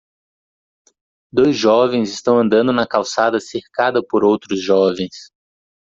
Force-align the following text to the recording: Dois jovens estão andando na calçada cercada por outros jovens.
Dois 1.31 1.55
jovens 1.55 2.09
estão 2.09 2.39
andando 2.39 2.73
na 2.73 2.87
calçada 2.87 3.39
cercada 3.39 4.01
por 4.03 4.23
outros 4.23 4.59
jovens. 4.59 5.29